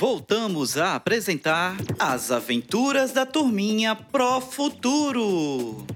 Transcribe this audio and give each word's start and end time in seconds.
voltamos 0.00 0.78
a 0.78 0.94
apresentar 0.94 1.76
As 1.98 2.30
Aventuras 2.30 3.12
da 3.12 3.26
Turminha 3.26 3.94
Pro 3.94 4.40
Futuro. 4.40 5.86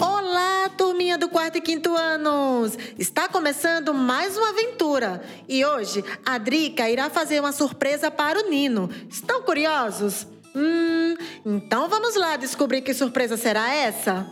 Olá, 0.00 0.68
turminha 0.78 1.18
do 1.18 1.28
quarto 1.28 1.58
e 1.58 1.60
quinto 1.60 1.96
anos! 1.96 2.78
Está 2.96 3.28
começando 3.28 3.92
mais 3.92 4.36
uma 4.36 4.50
aventura 4.50 5.20
e 5.48 5.64
hoje 5.64 6.04
a 6.24 6.38
Drica 6.38 6.88
irá 6.88 7.10
fazer 7.10 7.40
uma 7.40 7.50
surpresa 7.50 8.12
para 8.12 8.38
o 8.38 8.48
Nino. 8.48 8.88
Estão 9.08 9.42
curiosos? 9.42 10.24
Hum, 10.54 11.16
então 11.44 11.88
vamos 11.88 12.14
lá 12.14 12.36
descobrir 12.36 12.82
que 12.82 12.94
surpresa 12.94 13.36
será 13.36 13.74
essa? 13.74 14.24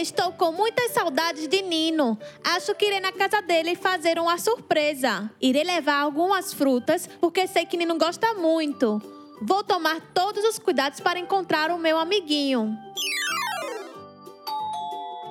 Estou 0.00 0.32
com 0.32 0.50
muitas 0.50 0.92
saudades 0.92 1.46
de 1.46 1.60
Nino. 1.60 2.18
Acho 2.42 2.74
que 2.74 2.86
irei 2.86 3.00
na 3.00 3.12
casa 3.12 3.42
dele 3.42 3.76
fazer 3.76 4.18
uma 4.18 4.38
surpresa. 4.38 5.30
Irei 5.38 5.62
levar 5.62 6.00
algumas 6.00 6.54
frutas, 6.54 7.06
porque 7.20 7.46
sei 7.46 7.66
que 7.66 7.76
Nino 7.76 7.98
gosta 7.98 8.32
muito. 8.32 8.98
Vou 9.42 9.62
tomar 9.62 10.00
todos 10.14 10.42
os 10.42 10.58
cuidados 10.58 11.00
para 11.00 11.18
encontrar 11.18 11.70
o 11.70 11.76
meu 11.76 11.98
amiguinho. 11.98 12.74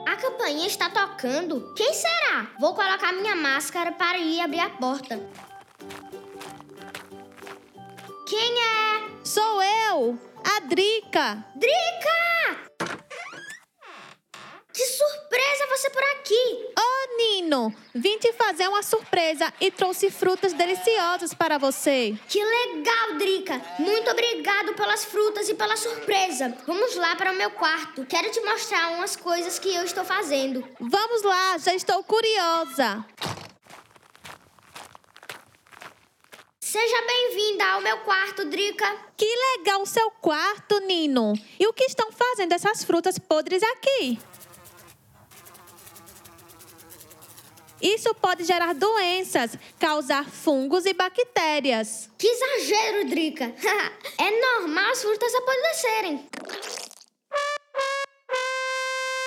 A 0.07 0.15
campainha 0.17 0.67
está 0.67 0.87
tocando. 0.87 1.73
Quem 1.75 1.91
será? 1.91 2.51
Vou 2.59 2.75
colocar 2.75 3.11
minha 3.11 3.35
máscara 3.35 3.91
para 3.91 4.19
ir 4.19 4.39
abrir 4.39 4.59
a 4.59 4.69
porta. 4.69 5.19
Quem 8.27 8.53
é? 8.53 9.25
Sou 9.25 9.63
eu, 9.63 10.19
a 10.45 10.59
Drica. 10.59 11.43
Drica! 11.55 12.68
Ô, 17.49 17.51
Nino, 17.51 17.73
vim 17.95 18.19
te 18.19 18.31
fazer 18.33 18.67
uma 18.67 18.83
surpresa 18.83 19.51
e 19.59 19.71
trouxe 19.71 20.11
frutas 20.11 20.53
deliciosas 20.53 21.33
para 21.33 21.57
você. 21.57 22.15
Que 22.27 22.43
legal, 22.43 23.17
Drica! 23.17 23.59
Muito 23.79 24.11
obrigado 24.11 24.75
pelas 24.75 25.03
frutas 25.03 25.49
e 25.49 25.55
pela 25.55 25.75
surpresa. 25.75 26.55
Vamos 26.67 26.95
lá 26.95 27.15
para 27.15 27.31
o 27.31 27.35
meu 27.35 27.49
quarto. 27.49 28.05
Quero 28.05 28.29
te 28.31 28.39
mostrar 28.41 28.91
umas 28.91 29.15
coisas 29.15 29.57
que 29.57 29.73
eu 29.73 29.83
estou 29.83 30.05
fazendo. 30.05 30.63
Vamos 30.79 31.23
lá, 31.23 31.57
já 31.57 31.73
estou 31.73 32.03
curiosa. 32.03 33.03
Seja 36.59 37.01
bem-vinda 37.07 37.65
ao 37.65 37.81
meu 37.81 37.97
quarto, 38.01 38.45
Drica. 38.45 38.85
Que 39.17 39.25
legal 39.57 39.81
o 39.81 39.87
seu 39.87 40.11
quarto, 40.11 40.79
Nino. 40.81 41.33
E 41.59 41.65
o 41.65 41.73
que 41.73 41.85
estão 41.85 42.11
fazendo 42.11 42.53
essas 42.53 42.83
frutas 42.83 43.17
podres 43.17 43.63
aqui? 43.63 44.19
Isso 47.81 48.13
pode 48.15 48.43
gerar 48.43 48.73
doenças, 48.73 49.57
causar 49.79 50.29
fungos 50.29 50.85
e 50.85 50.93
bactérias. 50.93 52.09
Que 52.17 52.27
exagero, 52.27 53.09
Drica! 53.09 53.45
é 54.19 54.41
normal 54.41 54.91
as 54.91 55.01
frutas 55.01 55.33
apodrecerem. 55.35 56.25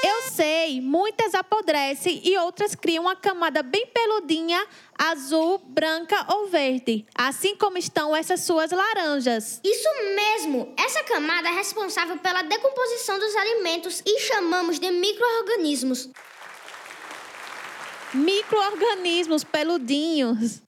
Eu 0.04 0.22
sei, 0.32 0.80
muitas 0.80 1.34
apodrecem 1.34 2.20
e 2.24 2.36
outras 2.36 2.74
criam 2.74 3.04
uma 3.04 3.14
camada 3.14 3.62
bem 3.62 3.86
peludinha, 3.86 4.66
azul, 4.98 5.58
branca 5.58 6.26
ou 6.28 6.48
verde. 6.48 7.06
Assim 7.14 7.56
como 7.56 7.78
estão 7.78 8.14
essas 8.14 8.40
suas 8.40 8.70
laranjas. 8.70 9.60
Isso 9.64 9.88
mesmo! 10.14 10.74
Essa 10.76 11.04
camada 11.04 11.48
é 11.48 11.52
responsável 11.52 12.18
pela 12.18 12.42
decomposição 12.42 13.18
dos 13.18 13.34
alimentos 13.36 14.02
e 14.04 14.20
chamamos 14.20 14.78
de 14.78 14.90
micro-organismos. 14.90 16.10
Micro-organismos 18.14 19.42
peludinhos. 19.42 20.60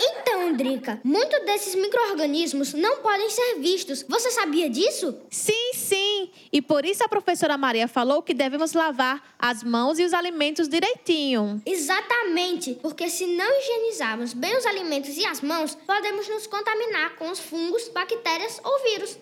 Então, 0.00 0.52
Drica, 0.52 1.00
muitos 1.02 1.44
desses 1.44 1.74
micro-organismos 1.74 2.72
não 2.74 2.98
podem 2.98 3.28
ser 3.28 3.56
vistos. 3.58 4.04
Você 4.08 4.30
sabia 4.30 4.70
disso? 4.70 5.18
Sim, 5.30 5.72
sim. 5.74 6.30
E 6.52 6.62
por 6.62 6.84
isso 6.84 7.02
a 7.02 7.08
professora 7.08 7.58
Maria 7.58 7.88
falou 7.88 8.22
que 8.22 8.32
devemos 8.32 8.72
lavar 8.72 9.34
as 9.38 9.64
mãos 9.64 9.98
e 9.98 10.04
os 10.04 10.14
alimentos 10.14 10.68
direitinho. 10.68 11.60
Exatamente, 11.66 12.78
porque 12.80 13.08
se 13.08 13.26
não 13.26 13.58
higienizarmos 13.58 14.32
bem 14.32 14.56
os 14.56 14.66
alimentos 14.66 15.16
e 15.16 15.26
as 15.26 15.40
mãos, 15.40 15.74
podemos 15.74 16.28
nos 16.28 16.46
contaminar 16.46 17.16
com 17.16 17.30
os 17.30 17.40
fungos, 17.40 17.88
bactérias 17.88 18.60
ou 18.62 18.82
vírus. 18.84 19.18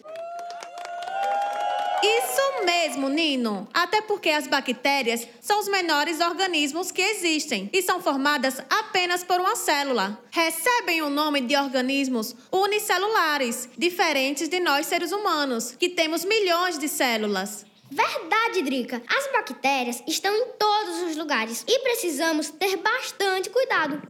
Isso 2.05 2.67
mesmo, 2.67 3.09
Nino. 3.09 3.67
Até 3.73 4.03
porque 4.03 4.29
as 4.29 4.47
bactérias 4.47 5.27
são 5.41 5.59
os 5.59 5.69
menores 5.69 6.21
organismos 6.21 6.91
que 6.91 7.01
existem 7.01 7.71
e 7.73 7.81
são 7.81 8.03
formadas 8.03 8.61
apenas 8.69 9.25
por 9.25 9.41
uma 9.41 9.57
célula. 9.57 10.23
Recebem 10.31 11.01
o 11.01 11.09
nome 11.09 11.41
de 11.41 11.57
organismos 11.57 12.37
unicelulares, 12.53 13.71
diferentes 13.79 14.49
de 14.49 14.61
nós 14.61 14.87
seres 14.87 15.13
humanos, 15.13 15.75
que 15.79 15.89
temos 15.89 16.27
milhões 16.27 16.79
de 16.79 16.89
células. 16.89 17.65
Verdade, 17.91 18.61
Drica. 18.61 19.03
As 19.09 19.33
bactérias 19.33 20.03
estão 20.07 20.35
em 20.37 20.47
todos 20.59 21.05
os 21.05 21.17
lugares 21.17 21.65
e 21.67 21.79
precisamos 21.79 22.51
ter 22.51 22.77
bastante 22.77 23.49
cuidado. 23.49 24.03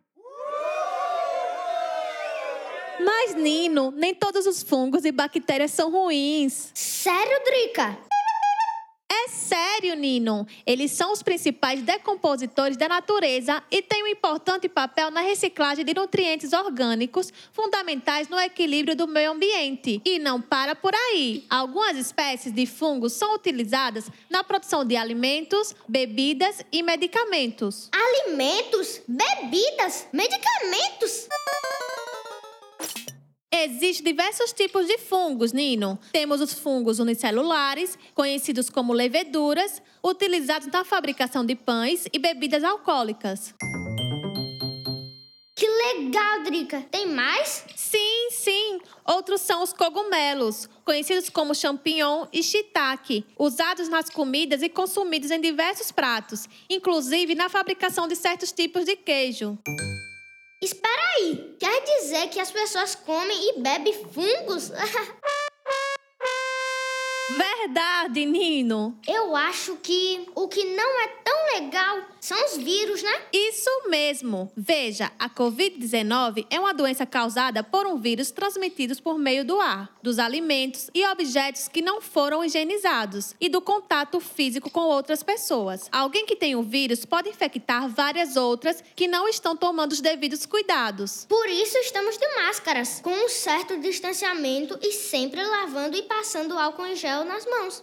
Mas, 3.00 3.34
Nino, 3.34 3.91
nem 3.91 4.15
todos 4.15 4.47
os 4.47 4.62
fungos 4.62 5.05
e 5.05 5.12
bactérias 5.12 5.72
são 5.72 5.91
ruins. 5.91 6.71
Sério, 6.75 7.44
Drica? 7.44 7.99
É 9.25 9.28
sério, 9.28 9.94
Nino. 9.94 10.47
Eles 10.66 10.91
são 10.91 11.12
os 11.12 11.22
principais 11.22 11.82
decompositores 11.82 12.77
da 12.77 12.88
natureza 12.88 13.62
e 13.71 13.81
têm 13.81 14.03
um 14.03 14.06
importante 14.09 14.69
papel 14.69 15.10
na 15.10 15.21
reciclagem 15.21 15.84
de 15.84 15.94
nutrientes 15.94 16.53
orgânicos 16.53 17.32
fundamentais 17.53 18.28
no 18.28 18.38
equilíbrio 18.38 18.97
do 18.97 19.06
meio 19.06 19.32
ambiente. 19.32 20.03
E 20.05 20.19
não 20.19 20.41
para 20.41 20.75
por 20.75 20.94
aí. 20.94 21.44
Algumas 21.49 21.97
espécies 21.97 22.53
de 22.53 22.66
fungos 22.66 23.12
são 23.12 23.34
utilizadas 23.34 24.11
na 24.28 24.43
produção 24.43 24.84
de 24.84 24.97
alimentos, 24.97 25.75
bebidas 25.88 26.65
e 26.72 26.82
medicamentos. 26.82 27.88
Alimentos? 27.93 29.00
Bebidas? 29.06 30.06
Medicamentos? 30.12 31.28
Existem 33.65 34.13
diversos 34.13 34.53
tipos 34.53 34.87
de 34.87 34.99
fungos, 34.99 35.55
Nino. 35.55 35.99
Temos 36.13 36.43
os 36.43 36.53
fungos 36.53 36.99
unicelulares, 36.99 37.99
conhecidos 38.15 38.69
como 38.69 38.93
leveduras, 38.93 39.81
utilizados 40.03 40.69
na 40.69 40.85
fabricação 40.85 41.47
de 41.47 41.55
pães 41.55 42.07
e 42.13 42.19
bebidas 42.19 42.63
alcoólicas. 42.63 43.55
Que 45.57 45.67
legal, 45.67 46.43
Drica! 46.43 46.83
Tem 46.91 47.07
mais? 47.07 47.65
Sim, 47.75 48.29
sim. 48.33 48.81
Outros 49.03 49.41
são 49.41 49.63
os 49.63 49.73
cogumelos, 49.73 50.69
conhecidos 50.85 51.31
como 51.31 51.55
champignon 51.55 52.27
e 52.31 52.43
shiitake, 52.43 53.25
usados 53.39 53.89
nas 53.89 54.11
comidas 54.11 54.63
e 54.63 54.69
consumidos 54.69 55.31
em 55.31 55.41
diversos 55.41 55.91
pratos, 55.91 56.47
inclusive 56.69 57.35
na 57.35 57.49
fabricação 57.49 58.07
de 58.07 58.15
certos 58.15 58.53
tipos 58.53 58.85
de 58.85 58.95
queijo. 58.95 59.57
Espera 60.65 61.03
aí, 61.19 61.57
quer 61.61 61.83
dizer 61.83 62.29
que 62.31 62.41
as 62.41 62.51
pessoas 62.51 62.95
comem 62.95 63.51
e 63.51 63.61
bebem 63.61 63.93
fungos? 63.93 64.73
Verdade, 67.37 68.25
Nino. 68.25 68.99
Eu 69.07 69.37
acho 69.37 69.77
que 69.77 70.27
o 70.35 70.49
que 70.49 70.65
não 70.75 71.01
é 71.03 71.09
tão 71.23 71.61
legal 71.61 71.99
são 72.25 72.43
os 72.47 72.57
vírus, 72.57 73.03
né? 73.03 73.23
Isso 73.31 73.71
mesmo. 73.91 74.51
Veja, 74.57 75.12
a 75.19 75.29
Covid-19 75.29 76.47
é 76.49 76.59
uma 76.59 76.73
doença 76.73 77.05
causada 77.05 77.62
por 77.62 77.87
um 77.87 77.99
vírus 77.99 78.31
transmitido 78.31 78.95
por 79.03 79.19
meio 79.19 79.45
do 79.45 79.61
ar, 79.61 79.95
dos 80.03 80.19
alimentos 80.19 80.88
e 80.94 81.06
objetos 81.06 81.69
que 81.69 81.82
não 81.82 82.00
foram 82.00 82.43
higienizados 82.43 83.35
e 83.38 83.50
do 83.50 83.61
contato 83.61 84.21
físico 84.21 84.71
com 84.71 84.81
outras 84.81 85.23
pessoas. 85.23 85.87
Alguém 85.93 86.25
que 86.25 86.35
tem 86.35 86.56
o 86.56 86.62
vírus 86.62 87.05
pode 87.05 87.29
infectar 87.29 87.91
várias 87.91 88.37
outras 88.37 88.82
que 88.97 89.06
não 89.06 89.29
estão 89.29 89.55
tomando 89.55 89.93
os 89.93 90.00
devidos 90.00 90.47
cuidados. 90.47 91.26
Por 91.29 91.47
isso 91.50 91.76
estamos 91.76 92.17
de 92.17 92.26
máscaras, 92.37 93.00
com 93.03 93.11
um 93.11 93.29
certo 93.29 93.79
distanciamento 93.79 94.79
e 94.81 94.93
sempre 94.93 95.44
lavando 95.44 95.94
e 95.94 96.03
passando 96.03 96.59
álcool 96.59 96.87
em 96.87 96.97
gel 96.97 97.23
nas 97.26 97.44
mãos. 97.44 97.82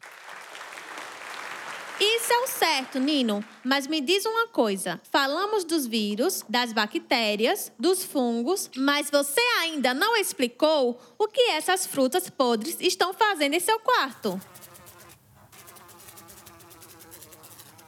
Isso 2.04 2.34
é 2.34 2.38
o 2.40 2.48
certo, 2.48 3.00
Nino. 3.00 3.46
Mas 3.64 3.86
me 3.86 4.02
diz 4.02 4.26
uma 4.26 4.48
coisa: 4.48 5.00
falamos 5.12 5.64
dos 5.64 5.86
vírus, 5.86 6.44
das 6.50 6.74
bactérias, 6.74 7.72
dos 7.78 8.04
fungos, 8.04 8.72
mas 8.76 9.12
você 9.12 9.40
ainda 9.60 9.94
não 9.94 10.18
explicou 10.18 11.00
o 11.20 11.28
que 11.28 11.52
essas 11.52 11.86
frutas 11.86 12.28
podres 12.28 12.78
estão 12.80 13.14
fazendo 13.14 13.54
em 13.54 13.60
seu 13.60 13.80
quarto. 13.80 14.42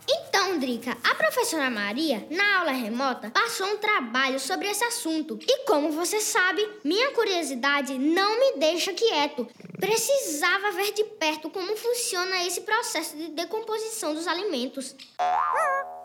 Então, 0.08 0.60
Drica, 0.60 0.96
a 1.04 1.16
professora 1.16 1.72
Maria, 1.72 2.28
na 2.30 2.60
aula 2.60 2.72
remota, 2.72 3.32
passou 3.32 3.66
um 3.66 3.78
trabalho 3.78 4.40
sobre 4.40 4.68
esse 4.68 4.84
assunto. 4.84 5.40
E 5.42 5.66
como 5.66 5.92
você 5.92 6.20
sabe, 6.20 6.68
minha 6.84 7.12
curiosidade 7.14 7.98
não 7.98 8.40
me 8.40 8.60
deixa 8.60 8.94
quieto. 8.94 9.48
Precisava 9.84 10.72
ver 10.72 10.94
de 10.94 11.04
perto 11.04 11.50
como 11.50 11.76
funciona 11.76 12.46
esse 12.46 12.62
processo 12.62 13.18
de 13.18 13.28
decomposição 13.28 14.14
dos 14.14 14.28
alimentos. 14.28 14.96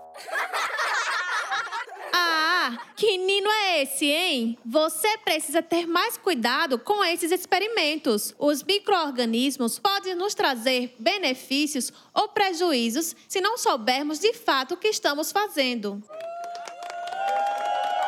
Ah, 2.11 2.77
que 2.97 3.19
nino 3.19 3.49
é 3.49 3.83
esse, 3.83 4.07
hein? 4.07 4.59
Você 4.65 5.19
precisa 5.19 5.63
ter 5.63 5.87
mais 5.87 6.17
cuidado 6.17 6.79
com 6.79 7.05
esses 7.05 7.31
experimentos. 7.31 8.35
Os 8.39 8.63
micro-organismos 8.63 9.79
podem 9.79 10.15
nos 10.15 10.35
trazer 10.35 10.97
benefícios 10.99 11.93
ou 12.13 12.29
prejuízos 12.29 13.15
se 13.29 13.41
não 13.41 13.57
soubermos 13.57 14.19
de 14.19 14.33
fato 14.33 14.75
o 14.75 14.77
que 14.77 14.89
estamos 14.89 15.31
fazendo. 15.31 16.03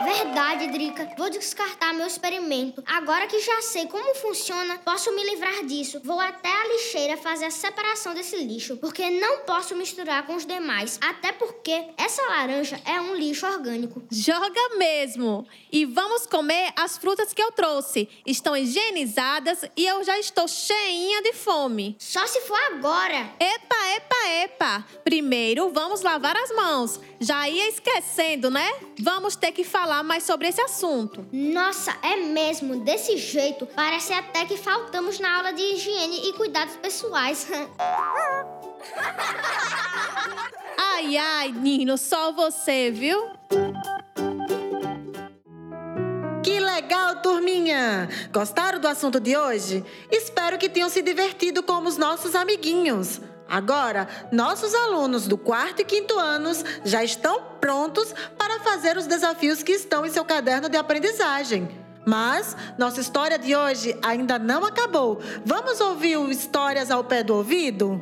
Verdade, 0.04 0.68
Drica. 0.68 1.08
Vou 1.16 1.28
descartar 1.28 1.92
meu 1.92 2.06
experimento. 2.06 2.82
Agora 2.86 3.26
que 3.26 3.40
já 3.40 3.62
sei 3.62 3.86
como 3.86 4.14
funciona, 4.14 4.78
posso 4.78 5.14
me 5.14 5.24
livrar 5.24 5.64
disso. 5.64 6.00
Vou 6.04 6.18
até 6.18 6.50
a 6.50 6.68
lixeira 6.68 7.16
fazer 7.16 7.46
a 7.46 7.50
separação 7.50 8.14
desse 8.14 8.36
lixo, 8.36 8.76
porque 8.78 9.10
não 9.10 9.40
posso 9.40 9.76
misturar 9.76 10.26
com 10.26 10.34
os 10.34 10.46
demais. 10.46 10.98
Até 11.02 11.32
porque 11.32 11.86
essa 11.96 12.22
laranja 12.22 12.80
é 12.84 13.00
um 13.00 13.14
lixo 13.14 13.46
orgânico. 13.46 14.02
Joga 14.10 14.76
mesmo! 14.76 15.46
E 15.72 15.84
vamos 15.84 16.26
comer 16.26 16.72
as 16.76 16.96
frutas 16.96 17.32
que 17.32 17.42
eu 17.42 17.52
trouxe. 17.52 18.08
Estão 18.26 18.56
higienizadas 18.56 19.64
e 19.76 19.86
eu 19.86 20.02
já 20.04 20.18
estou 20.18 20.48
cheinha 20.48 21.22
de 21.22 21.32
fome. 21.32 21.96
Só 21.98 22.26
se 22.26 22.40
for 22.42 22.58
agora. 22.72 23.30
Epa, 23.38 23.88
epa, 23.96 24.28
epa! 24.44 24.86
Primeiro 25.04 25.70
vamos 25.70 26.02
lavar 26.02 26.36
as 26.36 26.50
mãos. 26.52 27.00
Já 27.20 27.48
ia 27.48 27.68
esquecendo, 27.68 28.50
né? 28.50 28.72
Vamos 28.98 29.36
ter 29.36 29.52
que 29.52 29.64
falar 29.90 30.04
mais 30.04 30.22
sobre 30.22 30.46
esse 30.46 30.60
assunto. 30.60 31.26
Nossa, 31.32 31.92
é 32.00 32.14
mesmo. 32.18 32.84
Desse 32.84 33.16
jeito, 33.16 33.66
parece 33.66 34.12
até 34.12 34.44
que 34.44 34.56
faltamos 34.56 35.18
na 35.18 35.38
aula 35.38 35.52
de 35.52 35.60
higiene 35.60 36.28
e 36.28 36.32
cuidados 36.34 36.76
pessoais. 36.76 37.48
ai, 40.78 41.16
ai, 41.16 41.50
Nino, 41.50 41.98
só 41.98 42.30
você, 42.30 42.92
viu? 42.92 43.30
Que 46.44 46.60
legal, 46.60 47.20
turminha! 47.20 48.08
Gostaram 48.32 48.78
do 48.78 48.86
assunto 48.86 49.18
de 49.18 49.36
hoje? 49.36 49.84
Espero 50.08 50.56
que 50.56 50.68
tenham 50.68 50.88
se 50.88 51.02
divertido 51.02 51.64
como 51.64 51.88
os 51.88 51.96
nossos 51.96 52.36
amiguinhos. 52.36 53.20
Agora, 53.50 54.06
nossos 54.30 54.72
alunos 54.76 55.26
do 55.26 55.36
quarto 55.36 55.82
e 55.82 55.84
quinto 55.84 56.16
anos 56.16 56.64
já 56.84 57.02
estão 57.02 57.42
prontos 57.60 58.14
para 58.38 58.60
fazer 58.60 58.96
os 58.96 59.08
desafios 59.08 59.60
que 59.60 59.72
estão 59.72 60.06
em 60.06 60.10
seu 60.10 60.24
caderno 60.24 60.68
de 60.68 60.76
aprendizagem. 60.76 61.68
Mas 62.06 62.56
nossa 62.78 63.00
história 63.00 63.36
de 63.36 63.56
hoje 63.56 63.98
ainda 64.02 64.38
não 64.38 64.64
acabou. 64.64 65.20
Vamos 65.44 65.80
ouvir 65.80 66.16
o 66.16 66.30
Histórias 66.30 66.92
ao 66.92 67.02
Pé 67.02 67.24
do 67.24 67.34
Ouvido? 67.34 68.00